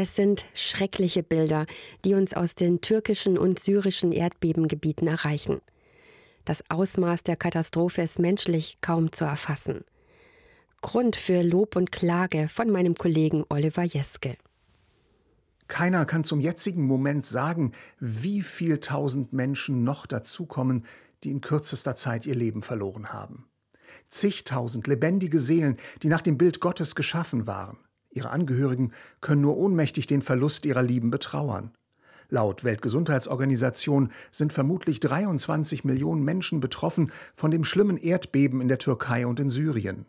[0.00, 1.66] Es sind schreckliche Bilder,
[2.04, 5.60] die uns aus den türkischen und syrischen Erdbebengebieten erreichen.
[6.44, 9.84] Das Ausmaß der Katastrophe ist menschlich kaum zu erfassen.
[10.82, 14.36] Grund für Lob und Klage von meinem Kollegen Oliver Jeske.
[15.66, 20.84] Keiner kann zum jetzigen Moment sagen, wie viel tausend Menschen noch dazukommen,
[21.24, 23.48] die in kürzester Zeit ihr Leben verloren haben.
[24.06, 27.78] Zigtausend lebendige Seelen, die nach dem Bild Gottes geschaffen waren.
[28.18, 28.90] Ihre Angehörigen
[29.20, 31.70] können nur ohnmächtig den Verlust ihrer Lieben betrauern.
[32.30, 39.24] Laut Weltgesundheitsorganisation sind vermutlich 23 Millionen Menschen betroffen von dem schlimmen Erdbeben in der Türkei
[39.24, 40.04] und in Syrien.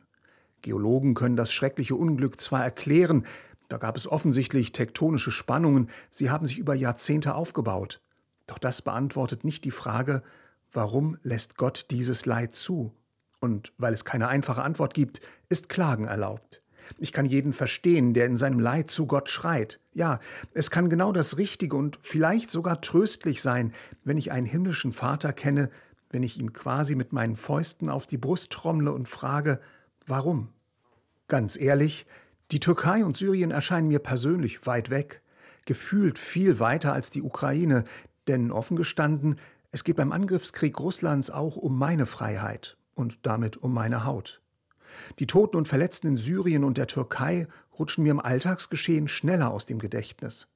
[0.63, 3.25] Geologen können das schreckliche Unglück zwar erklären,
[3.67, 8.01] da gab es offensichtlich tektonische Spannungen, sie haben sich über Jahrzehnte aufgebaut.
[8.47, 10.23] Doch das beantwortet nicht die Frage,
[10.71, 12.91] warum lässt Gott dieses Leid zu?
[13.39, 16.63] Und weil es keine einfache Antwort gibt, ist Klagen erlaubt.
[16.97, 19.79] Ich kann jeden verstehen, der in seinem Leid zu Gott schreit.
[19.93, 20.19] Ja,
[20.53, 25.33] es kann genau das Richtige und vielleicht sogar tröstlich sein, wenn ich einen himmlischen Vater
[25.33, 25.69] kenne,
[26.09, 29.59] wenn ich ihn quasi mit meinen Fäusten auf die Brust trommle und frage,
[30.07, 30.49] warum?
[31.27, 32.07] Ganz ehrlich,
[32.51, 35.21] die Türkei und Syrien erscheinen mir persönlich weit weg,
[35.65, 37.83] gefühlt viel weiter als die Ukraine,
[38.27, 39.37] denn offen gestanden,
[39.71, 44.41] es geht beim Angriffskrieg Russlands auch um meine Freiheit und damit um meine Haut.
[45.19, 49.65] Die Toten und Verletzten in Syrien und der Türkei rutschen mir im Alltagsgeschehen schneller aus
[49.65, 50.47] dem Gedächtnis.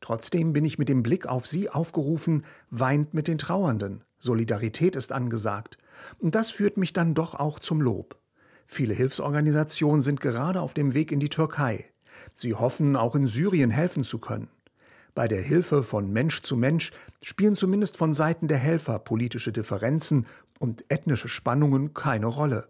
[0.00, 4.02] Trotzdem bin ich mit dem Blick auf sie aufgerufen, weint mit den Trauernden.
[4.18, 5.78] Solidarität ist angesagt.
[6.18, 8.16] Und das führt mich dann doch auch zum Lob.
[8.66, 11.86] Viele Hilfsorganisationen sind gerade auf dem Weg in die Türkei.
[12.34, 14.48] Sie hoffen, auch in Syrien helfen zu können.
[15.14, 20.26] Bei der Hilfe von Mensch zu Mensch spielen zumindest von Seiten der Helfer politische Differenzen
[20.58, 22.68] und ethnische Spannungen keine Rolle.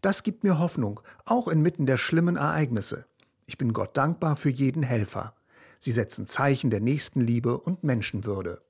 [0.00, 3.06] Das gibt mir Hoffnung, auch inmitten der schlimmen Ereignisse.
[3.46, 5.34] Ich bin Gott dankbar für jeden Helfer.
[5.80, 8.62] Sie setzen Zeichen der Nächstenliebe und Menschenwürde.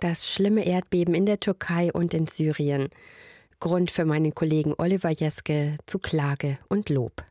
[0.00, 2.88] Das schlimme Erdbeben in der Türkei und in Syrien.
[3.60, 7.22] Grund für meinen Kollegen Oliver Jeske zu Klage und Lob.